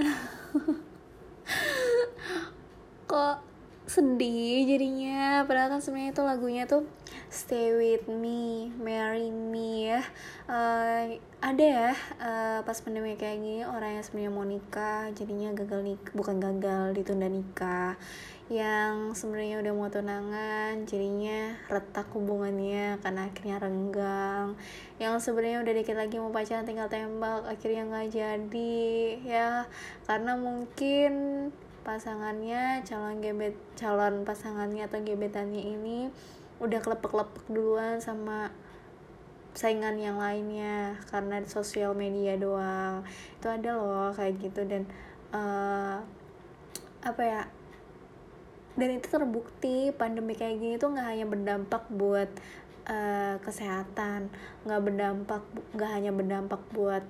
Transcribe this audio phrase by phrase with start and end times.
[3.10, 3.36] kok
[3.84, 5.44] sedih jadinya?
[5.44, 6.88] Padahal kan sebenarnya itu lagunya tuh
[7.28, 10.00] stay with me marry me ya.
[10.48, 11.90] Uh, ada ya
[12.22, 16.94] uh, pas pandemi kayak gini orang yang sebenarnya mau nikah jadinya gagal nikah bukan gagal
[16.94, 17.98] ditunda nikah
[18.52, 24.60] yang sebenarnya udah mau tunangan jadinya retak hubungannya karena akhirnya renggang.
[25.00, 28.84] Yang sebenarnya udah dikit lagi mau pacaran tinggal tembak akhirnya nggak jadi
[29.24, 29.64] ya.
[30.04, 31.12] Karena mungkin
[31.80, 36.12] pasangannya calon gebet calon pasangannya atau gebetannya ini
[36.60, 38.52] udah kelepek-lepek duluan sama
[39.56, 43.00] saingan yang lainnya karena sosial media doang.
[43.40, 44.84] Itu ada loh kayak gitu dan
[45.32, 46.04] uh,
[47.00, 47.42] apa ya
[48.78, 52.30] dan itu terbukti pandemi kayak gini tuh nggak hanya berdampak buat
[52.88, 54.32] uh, kesehatan
[54.64, 55.42] nggak berdampak
[55.76, 57.04] nggak hanya berdampak buat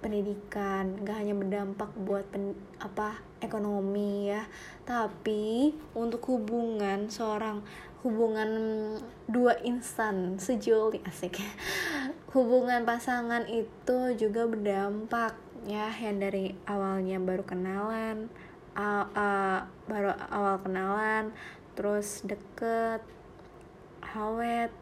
[0.00, 4.48] pendidikan gak hanya berdampak buat pen, apa ekonomi ya.
[4.88, 7.60] Tapi untuk hubungan seorang
[8.00, 8.50] hubungan
[9.28, 11.36] dua insan sejoli asik.
[12.34, 15.36] Hubungan pasangan itu juga berdampak
[15.68, 18.32] ya yang dari awalnya baru kenalan
[18.80, 21.36] uh, uh, baru awal kenalan
[21.76, 23.04] terus deket
[24.16, 24.72] awet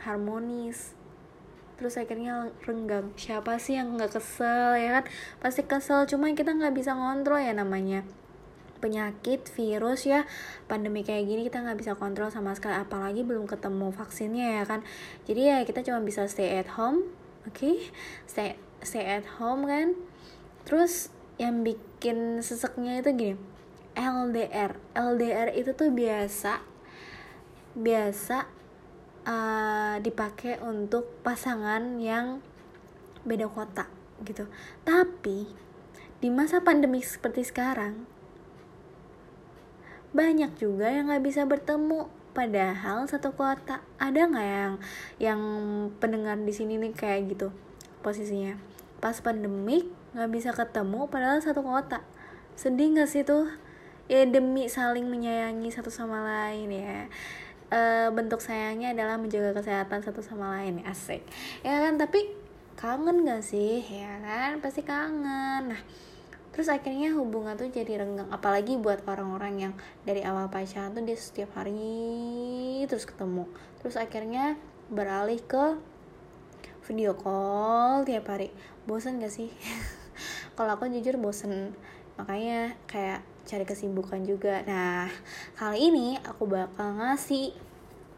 [0.00, 0.96] harmonis
[1.78, 3.14] terus akhirnya renggang.
[3.14, 5.04] Siapa sih yang nggak kesel ya kan?
[5.38, 8.02] Pasti kesel cuma kita nggak bisa ngontrol ya namanya.
[8.82, 10.26] Penyakit virus ya
[10.66, 14.82] pandemi kayak gini kita nggak bisa kontrol sama sekali apalagi belum ketemu vaksinnya ya kan.
[15.30, 17.06] Jadi ya kita cuma bisa stay at home
[17.46, 17.54] oke?
[17.54, 17.78] Okay?
[18.26, 19.94] stay stay at home kan?
[20.66, 23.36] Terus yang bikin seseknya itu gini.
[23.98, 26.62] LDR LDR itu tuh biasa
[27.74, 28.46] biasa
[29.26, 32.42] uh, dipakai untuk pasangan yang
[33.22, 33.86] beda kota
[34.22, 34.46] gitu.
[34.82, 35.46] Tapi
[36.18, 38.06] di masa pandemi seperti sekarang
[40.10, 42.10] banyak juga yang nggak bisa bertemu.
[42.34, 44.74] Padahal satu kota ada nggak yang
[45.18, 45.40] yang
[45.98, 47.50] pendengar di sini nih kayak gitu
[48.02, 48.54] posisinya?
[49.02, 52.00] Pas pandemik nggak bisa ketemu padahal satu kota.
[52.56, 53.48] Sedih nggak sih tuh?
[54.08, 57.06] Ya demi saling menyayangi satu sama lain ya.
[57.68, 61.20] Uh, bentuk sayangnya adalah menjaga kesehatan satu sama lain asik.
[61.60, 62.00] Ya kan?
[62.00, 62.32] Tapi
[62.80, 63.84] kangen gak sih?
[63.84, 64.64] Ya kan?
[64.64, 65.76] Pasti kangen.
[65.76, 65.82] Nah
[66.48, 68.32] terus akhirnya hubungan tuh jadi renggang.
[68.32, 69.74] Apalagi buat orang-orang yang
[70.08, 73.44] dari awal pacaran tuh dia setiap hari terus ketemu.
[73.84, 74.56] Terus akhirnya
[74.88, 75.76] beralih ke
[76.88, 78.48] video call tiap hari.
[78.88, 79.52] Bosan gak sih
[80.58, 81.70] kalau aku jujur bosen.
[82.18, 84.66] Makanya kayak cari kesibukan juga.
[84.66, 85.06] Nah
[85.54, 87.54] kali ini aku bakal ngasih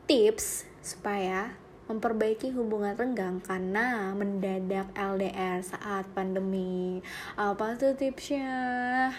[0.08, 1.52] tips supaya
[1.92, 7.04] memperbaiki hubungan renggang karena mendadak LDR saat pandemi.
[7.36, 8.48] Apa tuh tipsnya?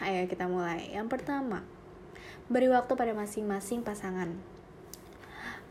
[0.01, 0.89] Ayo kita mulai.
[0.89, 1.61] Yang pertama
[2.49, 4.33] beri waktu pada masing-masing pasangan.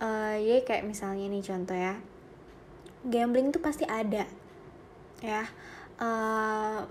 [0.00, 1.99] Uh, ya kayak misalnya nih contoh ya.
[3.05, 4.25] Gambling tuh pasti ada
[5.21, 5.44] ya.
[6.00, 6.88] Uh,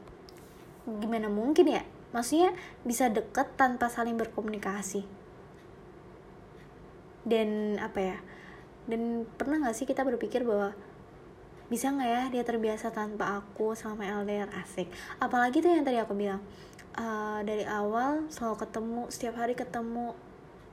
[0.97, 1.85] gimana mungkin ya?
[2.09, 5.05] Maksudnya bisa deket tanpa saling berkomunikasi.
[7.21, 8.17] Dan apa ya?
[8.89, 10.73] Dan pernah gak sih kita berpikir bahwa
[11.69, 14.89] bisa nggak ya dia terbiasa tanpa aku selama LDR asik.
[15.21, 16.41] Apalagi tuh yang tadi aku bilang
[16.97, 20.17] uh, dari awal selalu ketemu setiap hari ketemu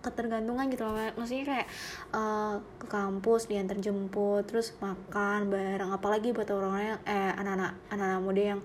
[0.01, 0.97] ketergantungan gitu loh.
[1.21, 1.69] Maksudnya kayak
[2.17, 5.93] uh, ke kampus diantar jemput terus makan bareng.
[5.93, 8.61] Apalagi buat orang-orang yang eh anak-anak anak-anak muda yang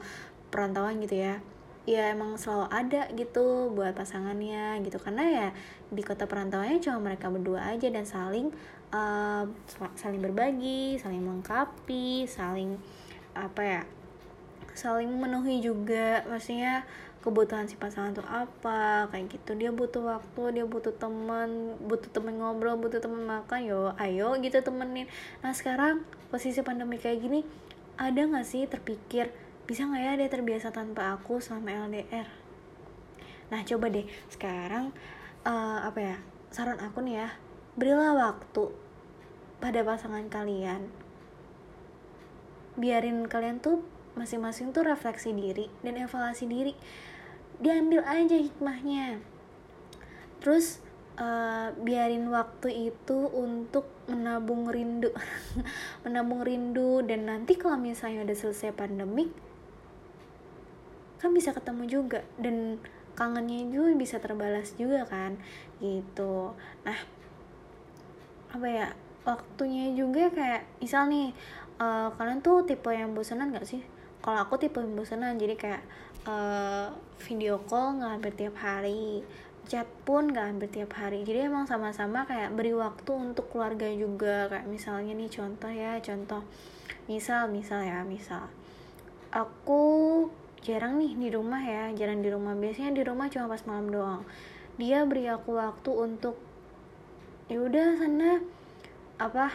[0.52, 1.40] perantauan gitu ya.
[1.90, 5.02] Ya emang selalu ada gitu buat pasangannya gitu.
[5.02, 5.48] Karena ya
[5.90, 8.54] di kota perantauannya cuma mereka berdua aja dan saling
[8.94, 9.50] uh,
[9.98, 12.78] saling berbagi saling melengkapi saling
[13.34, 13.82] apa ya
[14.78, 16.22] saling memenuhi juga.
[16.30, 16.86] Maksudnya
[17.22, 19.58] kebutuhan si pasangan tuh apa kayak gitu.
[19.58, 24.62] Dia butuh waktu dia butuh teman butuh temen ngobrol butuh temen makan yo ayo gitu
[24.62, 25.10] temenin.
[25.42, 27.42] Nah sekarang posisi pandemi kayak gini
[27.98, 29.30] ada nggak sih terpikir
[29.72, 32.42] bisa nggak ya dia terbiasa tanpa aku selama LDR
[33.52, 34.08] nah coba deh.
[34.32, 34.96] Sekarang
[35.44, 36.18] uh, apa ya
[36.50, 37.30] saran aku nih ya.
[37.76, 38.72] Berilah waktu
[39.60, 40.88] pada pasangan kalian.
[42.80, 43.84] Biarin kalian tuh
[44.16, 46.74] masing-masing tuh refleksi diri dan evaluasi diri.
[47.60, 49.20] Diambil aja hikmahnya.
[50.40, 50.80] Terus
[51.20, 55.12] uh, biarin waktu itu untuk menabung rindu.
[56.08, 59.51] Menabung rindu dan nanti kalau misalnya udah selesai pandemik
[61.22, 62.82] kan bisa ketemu juga dan
[63.14, 65.38] kangennya juga bisa terbalas juga kan
[65.78, 66.58] gitu.
[66.82, 67.00] Nah
[68.52, 68.88] apa ya
[69.22, 71.32] waktunya juga kayak misal nih
[71.78, 73.86] uh, kalian tuh tipe yang bosanan gak sih?
[74.22, 75.84] Kalau aku tipe bosenan jadi kayak
[76.26, 79.26] uh, video call nggak hampir tiap hari
[79.70, 81.22] chat pun nggak hampir tiap hari.
[81.22, 86.42] Jadi emang sama-sama kayak beri waktu untuk keluarga juga kayak misalnya nih contoh ya contoh
[87.06, 88.50] misal misal ya misal.
[89.32, 90.28] Aku
[90.62, 92.54] jarang nih di rumah ya jarang di rumah.
[92.54, 94.22] Biasanya di rumah cuma pas malam doang.
[94.78, 96.38] Dia beri aku waktu untuk
[97.52, 98.40] ya udah sana
[99.20, 99.52] apa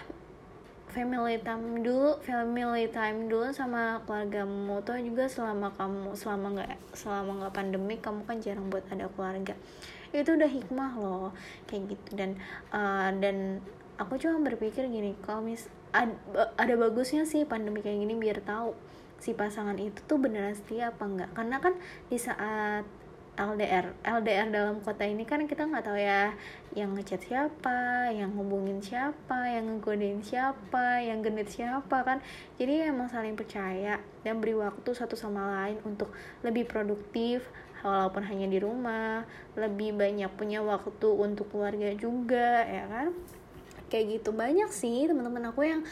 [0.93, 7.31] family time dulu family time dulu sama keluargamu tuh juga selama kamu selama nggak selama
[7.41, 9.55] nggak pandemi kamu kan jarang buat ada keluarga.
[10.11, 11.31] Itu udah hikmah loh
[11.71, 12.19] kayak gitu.
[12.19, 12.41] Dan
[12.75, 13.63] uh, dan
[13.97, 16.13] aku cuma berpikir gini kalau mis ad,
[16.61, 18.77] ada bagusnya sih pandemi kayak gini biar tahu
[19.19, 21.31] si pasangan itu tuh beneran setia apa enggak?
[21.33, 21.75] Karena kan
[22.09, 22.85] di saat
[23.37, 26.33] LDR LDR dalam kota ini kan kita nggak tahu ya
[26.73, 32.25] yang ngechat siapa yang hubungin siapa yang ngegodain siapa yang genit siapa kan.
[32.57, 37.45] Jadi emang saling percaya dan beri waktu satu sama lain untuk lebih produktif
[37.85, 43.13] walaupun hanya di rumah lebih banyak punya waktu untuk keluarga juga ya kan?
[43.93, 44.33] Kayak gitu.
[44.33, 45.85] Banyak sih teman-teman aku yang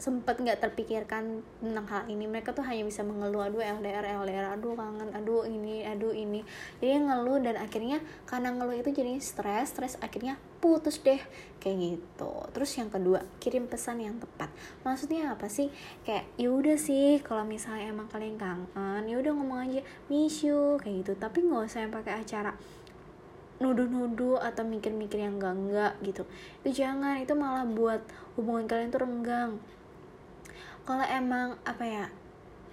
[0.00, 2.24] sempat nggak terpikirkan tentang hal ini.
[2.24, 6.40] Mereka tuh hanya bisa mengeluh aduh LDR LDR aduh kangen aduh ini aduh ini.
[6.80, 11.20] Jadi ngeluh dan akhirnya karena ngeluh itu jadi stres stres akhirnya putus deh
[11.60, 12.32] kayak gitu.
[12.56, 14.48] Terus yang kedua kirim pesan yang tepat.
[14.88, 15.68] Maksudnya apa sih?
[16.08, 20.80] Kayak ya udah sih kalau misalnya emang kalian kangen ya udah ngomong aja miss you
[20.80, 21.12] kayak gitu.
[21.20, 22.56] Tapi nggak usah yang pakai acara
[23.60, 26.24] nuduh-nuduh atau mikir-mikir yang enggak-enggak gitu.
[26.64, 28.00] Itu jangan itu malah buat
[28.40, 29.60] hubungan kalian tuh renggang
[30.84, 32.06] kalau emang apa ya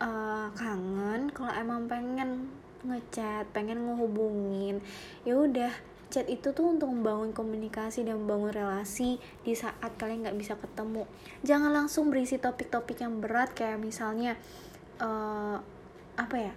[0.01, 2.49] uh, kangen kalau emang pengen
[2.85, 4.79] ngechat pengen ngehubungin
[5.25, 5.73] ya udah
[6.07, 11.03] chat itu tuh untuk membangun komunikasi dan membangun relasi di saat kalian nggak bisa ketemu.
[11.43, 14.39] Jangan langsung berisi topik-topik yang berat kayak misalnya
[15.03, 15.59] uh,
[16.15, 16.53] apa ya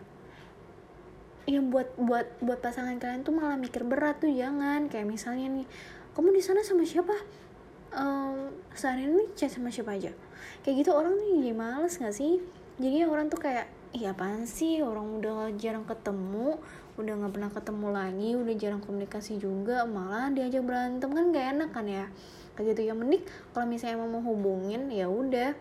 [1.51, 4.87] yang buat buat buat pasangan kalian tuh malah mikir berat tuh jangan.
[4.87, 5.67] Kayak misalnya nih
[6.15, 7.15] kamu di sana sama siapa
[7.95, 10.13] um, sehari ini chat sama siapa aja?
[10.63, 12.43] Kayak gitu orang tuh jadi males gak sih?
[12.81, 14.81] Jadi orang tuh kayak iya apaan sih?
[14.81, 16.59] Orang udah jarang ketemu
[17.01, 21.11] udah nggak pernah ketemu lagi udah jarang komunikasi juga malah diajak berantem.
[21.11, 22.07] Kan gak enak kan ya?
[22.57, 25.57] Kayak gitu ya mending kalau misalnya emang mau hubungin ya udah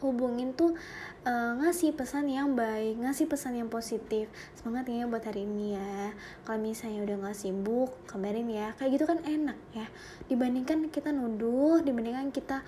[0.00, 0.76] hubungin tuh
[1.24, 4.28] uh, ngasih pesan yang baik ngasih pesan yang positif.
[4.58, 6.12] Semangat ya buat hari ini ya.
[6.44, 8.72] Kalau misalnya udah nggak sibuk kabarin ya.
[8.76, 9.86] Kayak gitu kan enak ya.
[10.28, 12.62] Dibandingkan kita nuduh dibandingkan kita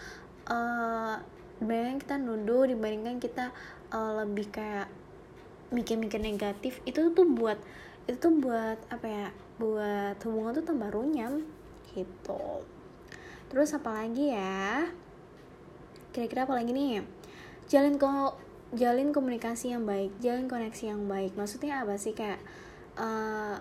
[0.48, 1.16] uh,
[1.58, 3.44] dibandingkan kita nuduh dibandingkan kita
[3.90, 4.88] uh, lebih kayak
[5.68, 7.60] mikir-mikir negatif itu tuh buat
[8.08, 9.28] itu tuh buat apa ya
[9.60, 11.44] buat hubungan tuh tambah runyam
[11.92, 12.64] gitu.
[13.48, 14.88] Terus apa lagi ya?
[16.12, 17.17] Kira-kira apa lagi nih
[17.68, 18.36] jalin ko
[18.74, 22.40] jalin komunikasi yang baik jalin koneksi yang baik maksudnya apa sih kayak
[23.00, 23.56] uh,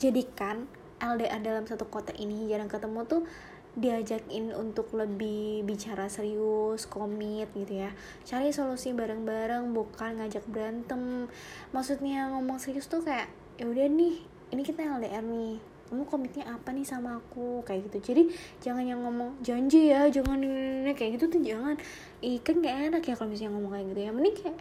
[0.00, 0.68] jadikan
[1.00, 3.22] LDR dalam satu kota ini jarang ketemu tuh
[3.78, 7.94] diajakin untuk lebih bicara serius, komit gitu ya.
[8.26, 11.30] Cari solusi bareng-bareng, bukan ngajak berantem.
[11.70, 13.30] Maksudnya ngomong serius tuh kayak
[13.62, 15.62] ya udah nih, ini kita LDR nih.
[15.90, 18.14] Kamu komitnya apa nih sama aku kayak gitu.
[18.14, 18.22] Jadi
[18.62, 20.38] jangan yang ngomong janji ya, jangan
[20.94, 21.74] kayak gitu tuh jangan.
[22.22, 24.10] Ih kan gak enak ya kalau misalnya ngomong kayak gitu ya.
[24.14, 24.58] Mending kayak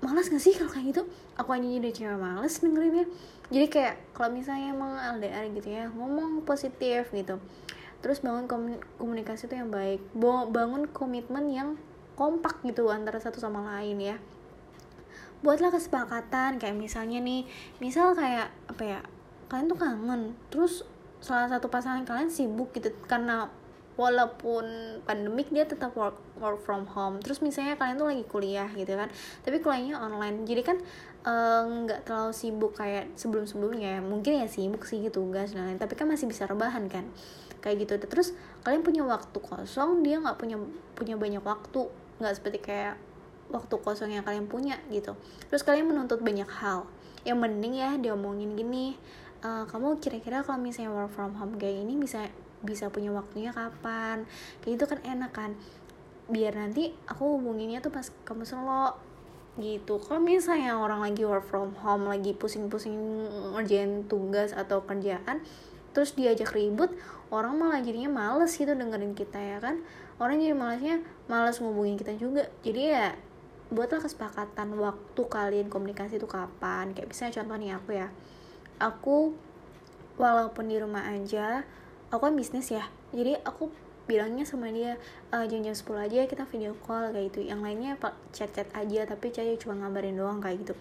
[0.00, 1.02] malas gak sih kalau kayak gitu?
[1.34, 3.06] Aku aja jadi cewek males dengerinnya.
[3.50, 7.36] Jadi kayak kalau misalnya emang LDR gitu ya, ngomong positif gitu
[8.04, 8.44] terus bangun
[9.00, 10.04] komunikasi itu yang baik
[10.52, 11.80] bangun komitmen yang
[12.20, 14.20] kompak gitu antara satu sama lain ya
[15.40, 17.48] buatlah kesepakatan kayak misalnya nih
[17.80, 19.00] misal kayak apa ya
[19.54, 20.34] kalian tuh kangen.
[20.50, 20.82] Terus
[21.22, 23.46] salah satu pasangan kalian sibuk gitu karena
[23.94, 27.22] walaupun pandemik dia tetap work work from home.
[27.22, 29.06] Terus misalnya kalian tuh lagi kuliah gitu kan
[29.46, 30.42] tapi kuliahnya online.
[30.42, 30.76] Jadi kan
[31.22, 35.70] eh, nggak uh, terlalu sibuk kayak sebelum sebelumnya mungkin ya sibuk sih gitu tugas dan
[35.70, 37.06] lain tapi kan masih bisa rebahan kan
[37.62, 37.94] kayak gitu.
[38.10, 38.34] Terus
[38.66, 40.58] kalian punya waktu kosong dia nggak punya
[40.98, 41.86] punya banyak waktu.
[42.18, 42.98] Nggak seperti kayak
[43.54, 45.14] waktu kosong yang kalian punya gitu.
[45.48, 46.90] Terus kalian menuntut banyak hal.
[47.24, 49.00] Yang mending ya diomongin gini
[49.44, 52.26] uh, kamu kira-kira kalau misalnya work from home kayak ini bisa
[52.64, 54.24] bisa punya waktunya kapan?
[54.64, 55.50] Kayak gitu kan enak kan?
[56.32, 58.96] Biar nanti aku hubunginnya tuh pas kamu selo
[59.60, 60.00] gitu.
[60.02, 62.96] Kalau misalnya orang lagi work from home lagi pusing-pusing
[63.54, 65.44] ngerjain tugas atau kerjaan
[65.94, 66.90] terus diajak ribut
[67.30, 69.84] orang malah jadinya males gitu dengerin kita ya kan?
[70.18, 72.48] Orang jadi malesnya males ngubungin kita juga.
[72.66, 73.14] Jadi ya
[73.70, 76.96] buatlah kesepakatan waktu kalian komunikasi itu kapan.
[76.96, 78.08] Kayak misalnya contoh nih aku ya
[78.84, 79.32] aku
[80.20, 81.64] walaupun di rumah aja
[82.12, 82.84] aku kan bisnis ya.
[83.16, 83.72] Jadi aku
[84.04, 85.00] bilangnya sama dia
[85.32, 87.48] uh, jam jam 10 aja kita video call kayak gitu.
[87.48, 87.92] Yang lainnya
[88.36, 90.74] chat chat aja tapi chat cuma ngabarin doang kayak gitu.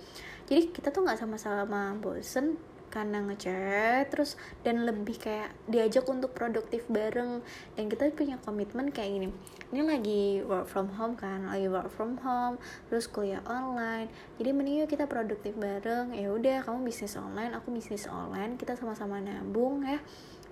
[0.52, 2.60] Jadi kita tuh nggak sama-sama bosen
[2.94, 7.42] karena ngechat terus dan lebih kayak diajak untuk produktif bareng.
[7.74, 9.28] Dan kita punya komitmen kayak gini
[9.74, 12.62] ini lagi work from home kan lagi work from home
[12.94, 14.06] terus kuliah online.
[14.38, 16.14] Jadi mending yuk kita produktif bareng.
[16.14, 19.98] Ya udah kamu bisnis online aku bisnis online kita sama-sama nabung ya.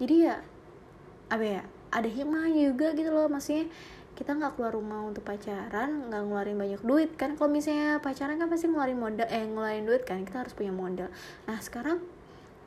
[0.01, 0.41] Jadi ya
[1.29, 1.61] apa ya
[1.93, 3.29] ada hikmahnya juga gitu loh.
[3.29, 3.69] Maksudnya
[4.17, 7.37] kita nggak keluar rumah untuk pacaran nggak ngeluarin banyak duit kan.
[7.37, 11.13] Kalau misalnya pacaran kan pasti ngeluarin modal eh ngeluarin duit kan kita harus punya modal.
[11.45, 12.01] Nah sekarang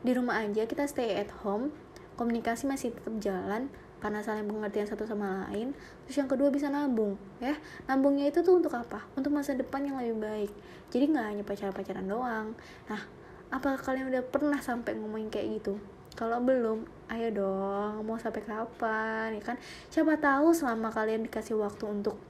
[0.04, 1.73] di rumah aja kita stay at home.
[2.14, 5.73] Komunikasi masih tetap jalan karena saling pengertian satu sama lain.
[6.04, 7.56] Terus yang kedua bisa nabung ya.
[7.88, 9.02] Nabungnya itu tuh untuk apa?
[9.16, 10.52] Untuk masa depan yang lebih baik.
[10.92, 12.52] Jadi nggak hanya pacaran-pacaran doang.
[12.87, 13.00] Nah
[13.49, 15.80] apa kalian udah pernah sampai ngomongin kayak gitu?
[16.14, 18.04] Kalau belum ayo dong.
[18.04, 19.56] Mau sampai kapan ya kan?
[19.88, 22.20] Siapa tahu selama kalian dikasih waktu untuk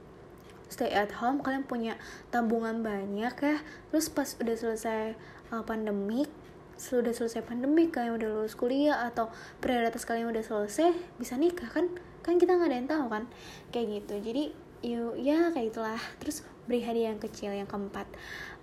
[0.65, 1.99] stay at home kalian punya
[2.31, 3.57] tabungan banyak ya.
[3.91, 5.13] Terus pas udah selesai
[5.51, 6.31] uh, pandemik
[6.75, 9.31] sudah selesai pandemi kalian udah lulus kuliah atau
[9.63, 11.87] prioritas kalian udah selesai bisa nikah kan?
[12.21, 13.23] Kan kita nggak ada yang tahu kan?
[13.71, 14.15] Kayak gitu.
[14.31, 14.43] Jadi
[14.85, 18.05] yuk ya kayak itulah terus beri hadiah yang kecil yang keempat.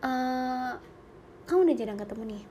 [0.05, 0.77] Uh,
[1.49, 2.43] kamu udah jarang ketemu nih?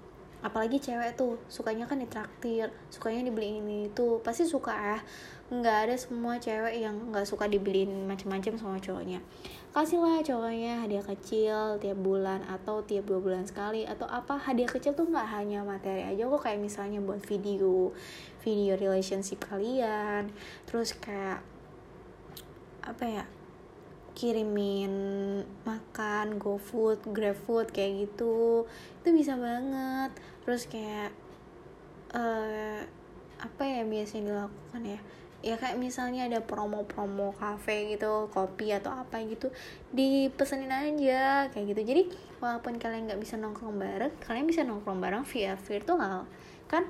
[0.41, 4.19] Apalagi cewek tuh sukanya kan ditraktir sukanya dibeli ini itu.
[4.25, 4.97] Pasti suka ya
[5.51, 9.19] nggak ada semua cewek yang nggak suka dibeliin macam-macam sama cowoknya
[9.71, 14.35] kasihlah cowoknya hadiah kecil tiap bulan atau tiap dua bulan sekali atau apa.
[14.35, 17.95] Hadiah kecil tuh nggak hanya materi aja kok kayak misalnya buat video
[18.43, 20.33] video relationship kalian
[20.67, 21.39] terus kayak
[22.83, 23.25] apa ya
[24.11, 24.91] kirimin
[25.63, 28.67] makan GoFood, GrabFood kayak gitu.
[29.01, 30.11] Itu bisa banget.
[30.43, 31.15] Terus kayak
[32.11, 32.83] uh,
[33.41, 34.99] apa ya biasanya dilakukan ya
[35.41, 39.49] ya kayak misalnya ada promo-promo cafe gitu kopi atau apa gitu
[39.89, 41.81] dipesenin aja kayak gitu.
[41.81, 42.01] Jadi
[42.37, 46.29] walaupun kalian nggak bisa nongkrong bareng kalian bisa nongkrong bareng via virtual.
[46.69, 46.85] Kan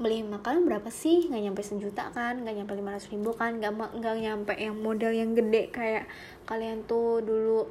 [0.00, 1.28] beli makanan berapa sih?
[1.28, 5.12] Nggak nyampe sejuta kan nggak nyampe lima ratus ribu kan nggak nggak nyampe yang modal
[5.12, 5.68] yang gede.
[5.68, 6.08] Kayak
[6.48, 7.68] kalian tuh dulu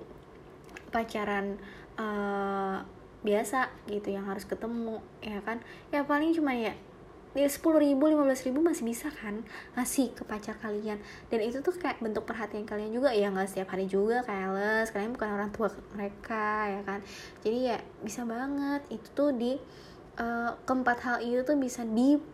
[0.94, 1.58] pacaran
[1.98, 2.86] uh,
[3.26, 5.58] biasa gitu yang harus ketemu ya kan?
[5.90, 6.78] Ya paling cuma ya
[7.36, 9.44] ya sepuluh ribu lima belas ribu masih bisa kan
[9.76, 10.96] ngasih ke pacar kalian.
[11.28, 13.12] Dan itu tuh kayak bentuk perhatian kalian juga.
[13.12, 14.88] Ya nggak setiap hari juga kayak les.
[14.96, 17.04] Kalian bukan orang tua mereka ya kan?
[17.44, 18.88] Jadi ya bisa banget.
[18.88, 19.60] Itu tuh di
[20.16, 22.32] uh, keempat hal itu tuh bisa dilakukan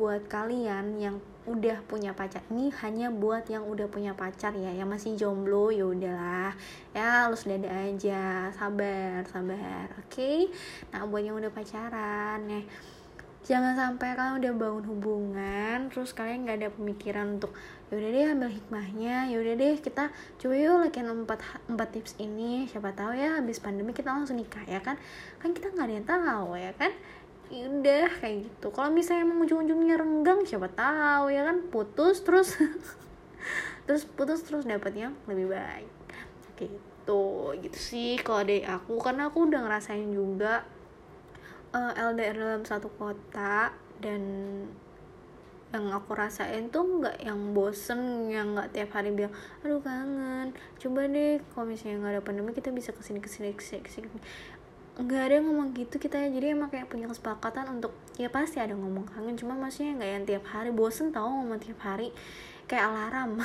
[0.00, 2.40] buat kalian yang udah punya pacar.
[2.48, 5.68] Ini hanya buat yang udah punya pacar ya yang masih jomblo.
[5.68, 6.56] Ya udahlah.
[6.96, 8.48] Ya lu dada aja.
[8.56, 10.08] Sabar sabar oke?
[10.08, 10.48] Okay?
[10.88, 12.64] nah buat yang udah pacaran ya
[13.44, 17.52] jangan sampai kalian udah bangun hubungan terus kalian nggak ada pemikiran untuk
[17.92, 19.30] yaudah deh ambil hikmahnya.
[19.30, 20.10] Yaudah deh kita
[20.40, 21.38] coba yuk lakukan empat
[21.70, 22.66] empat tips ini.
[22.66, 24.96] Siapa tahu ya habis pandemi kita langsung nikah ya kan?
[25.38, 26.92] Kan kita nggak ada yang tahu ya kan?
[27.52, 28.66] Ya udah kayak gitu.
[28.72, 31.56] Kalau misalnya emang ujung-ujungnya renggang siapa tahu ya kan?
[31.68, 32.56] Putus terus.
[33.84, 35.92] Terus putus terus dapat yang lebih baik.
[36.56, 37.24] Gitu.
[37.60, 40.64] Gitu sih kalau dari aku karena aku udah ngerasain juga
[41.74, 44.22] uh, eh, LDR dalam satu kota dan
[45.74, 49.34] yang aku rasain tuh nggak yang bosen yang nggak tiap hari bilang
[49.66, 50.54] aduh kangen.
[50.78, 53.82] Coba deh kalau misalnya nggak ada pandemi kita bisa ke sini ke sini ke sini
[53.82, 54.06] ke sini.
[54.94, 56.30] Nggak ada yang ngomong gitu kita ya.
[56.30, 60.24] Jadi emang kayak punya kesepakatan untuk ya pasti ada ngomong kangen cuma maksudnya nggak yang
[60.30, 60.70] tiap hari.
[60.70, 62.14] Bosen tau ngomong tiap hari.
[62.70, 63.42] Kayak alarm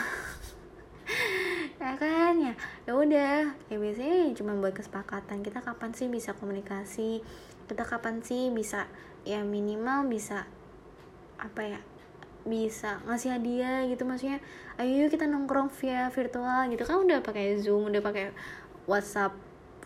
[1.80, 2.54] ya kan ya.
[2.84, 3.56] Ya udah.
[3.72, 5.42] Ya biasanya cuma buat kesepakatan.
[5.42, 7.24] Kita kapan sih bisa komunikasi?
[7.66, 8.86] Kita kapan sih bisa
[9.24, 10.48] ya minimal bisa
[11.40, 11.80] apa ya
[12.44, 14.04] bisa ngasih hadiah gitu.
[14.04, 14.44] Maksudnya
[14.76, 16.84] ayo kita nongkrong via virtual gitu.
[16.84, 18.36] Kan udah pakai zoom udah pakai
[18.84, 19.32] whatsapp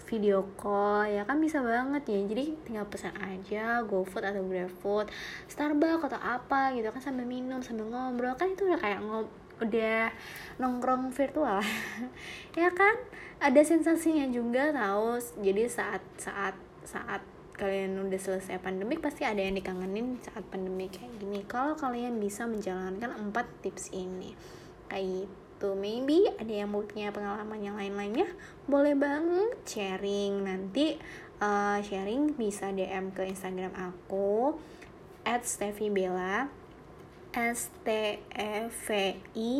[0.04, 2.20] video call ya kan bisa banget ya.
[2.26, 5.08] Jadi tinggal pesan aja GoFood atau GrabFood
[5.46, 8.34] Starbucks atau apa gitu kan sambil minum sambil ngobrol.
[8.34, 10.10] Kan itu udah kayak ngob udah
[10.58, 11.62] nongkrong virtual.
[12.54, 12.94] Ya kan?
[13.42, 15.18] Ada sensasinya juga tahu.
[15.42, 16.54] Jadi saat saat
[16.86, 17.26] saat
[17.58, 21.42] kalian udah selesai pandemik pasti ada yang dikangenin saat pandemi kayak gini.
[21.50, 24.38] Kalau kalian bisa menjalankan empat tips ini.
[24.86, 25.74] Kayak gitu.
[25.74, 28.30] Maybe ada yang punya pengalaman yang lain-lainnya
[28.70, 30.46] boleh banget sharing.
[30.46, 31.02] Nanti
[31.42, 34.54] uh, sharing bisa DM ke Instagram aku
[35.24, 36.63] at Steffi Bella
[37.34, 37.90] S T
[38.22, 38.88] E V
[39.34, 39.52] I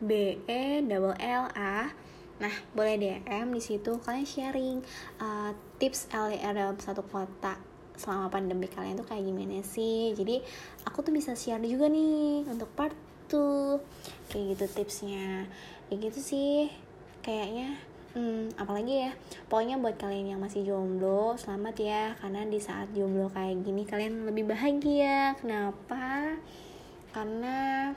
[0.00, 0.10] B
[0.48, 1.92] E L L A.
[2.38, 4.78] Nah, boleh DM di situ kalian sharing
[5.20, 7.58] uh, tips LDR dalam satu kota
[7.98, 10.14] selama pandemi kalian tuh kayak gimana sih?
[10.14, 10.40] Jadi
[10.86, 12.94] aku tuh bisa share juga nih untuk part
[13.28, 15.50] 2 kayak gitu tipsnya.
[15.90, 16.72] Kayak gitu sih
[17.20, 17.76] kayaknya.
[18.16, 19.12] Hmm, apalagi ya
[19.52, 24.30] pokoknya buat kalian yang masih jomblo selamat ya karena di saat jomblo kayak gini kalian
[24.30, 25.36] lebih bahagia.
[25.36, 26.38] Kenapa
[27.18, 27.90] karena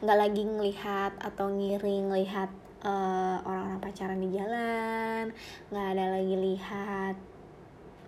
[0.00, 2.48] nggak lagi ngelihat atau ngiring ngelihat
[2.80, 5.36] uh, orang-orang pacaran di jalan
[5.68, 7.14] nggak ada lagi lihat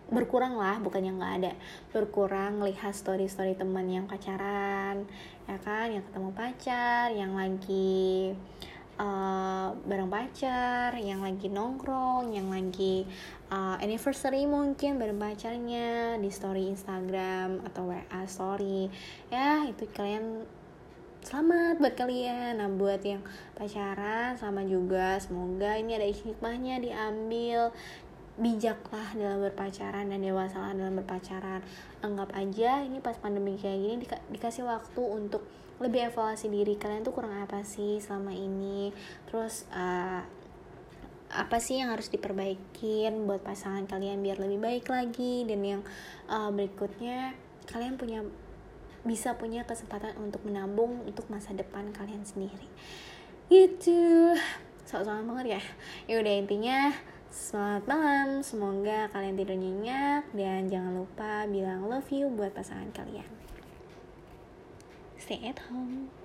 [0.09, 1.52] berkurang lah bukan yang nggak ada
[1.92, 5.04] berkurang lihat story story teman yang pacaran
[5.45, 8.33] ya kan yang ketemu pacar yang lagi
[9.00, 13.09] uh, bareng pacar yang lagi nongkrong yang lagi
[13.49, 18.92] uh, anniversary mungkin bareng pacarnya di story Instagram atau WA story.
[19.33, 20.45] Ya itu kalian
[21.25, 22.61] selamat buat kalian.
[22.61, 23.25] Nah buat yang
[23.57, 25.16] pacaran sama juga.
[25.19, 27.73] Semoga ini ada hikmahnya diambil.
[28.40, 31.61] Bijaklah dalam berpacaran dan dewasalah dalam berpacaran.
[32.00, 35.45] Anggap aja ini pas pandemi kayak gini di, dikasih waktu untuk
[35.81, 38.93] lebih evaluasi diri kalian tuh kurang apa sih selama ini?
[39.27, 40.23] Terus uh,
[41.31, 45.49] apa sih yang harus diperbaikin buat pasangan kalian biar lebih baik lagi?
[45.49, 45.83] Dan yang
[46.29, 47.33] uh, berikutnya
[47.67, 48.21] kalian punya
[49.01, 52.69] bisa punya kesempatan untuk menabung untuk masa depan kalian sendiri.
[53.49, 54.37] Gitu.
[54.85, 55.63] Soal-soal banget ya.
[56.05, 56.93] Ya udah intinya
[57.31, 63.39] Selamat malam, semoga kalian tidur nyenyak dan jangan lupa bilang love you buat pasangan kalian.
[65.31, 66.20] Stay at home.